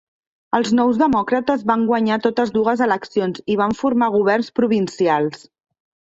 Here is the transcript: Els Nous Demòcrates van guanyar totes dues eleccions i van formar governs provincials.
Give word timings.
Els 0.59 0.69
Nous 0.77 0.95
Demòcrates 0.99 1.65
van 1.71 1.83
guanyar 1.91 2.17
totes 2.23 2.53
dues 2.55 2.81
eleccions 2.85 3.43
i 3.55 3.59
van 3.59 3.75
formar 3.81 4.09
governs 4.15 4.49
provincials. 4.61 5.45